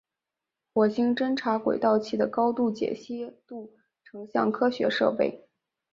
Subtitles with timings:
[0.73, 3.71] 火星侦察轨道器的高解析度
[4.03, 5.47] 成像科学设备。